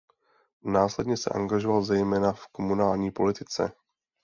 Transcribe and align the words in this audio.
Následně 0.63 1.17
se 1.17 1.29
angažoval 1.29 1.81
zejména 1.81 2.33
v 2.33 2.47
komunální 2.47 3.11
politice. 3.11 3.71